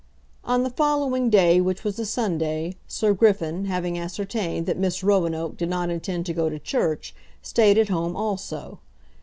[0.43, 5.57] On the following day, which was a Sunday, Sir Griffin, having ascertained that Miss Roanoke
[5.57, 8.79] did not intend to go to church, stayed at home also.